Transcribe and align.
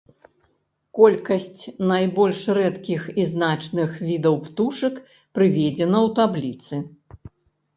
Колькасць 0.99 1.63
найбольш 1.91 2.39
рэдкіх 2.59 3.01
і 3.25 3.25
значных 3.33 3.89
відаў 4.07 4.35
птушак 4.47 4.95
прыведзена 5.35 5.97
ў 6.07 6.09
табліцы. 6.23 6.75